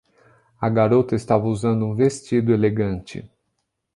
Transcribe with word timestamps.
A 0.59 0.67
garota 0.67 1.13
estava 1.13 1.47
usando 1.47 1.85
um 1.85 1.93
vestido 1.93 2.51
elegante. 2.51 3.29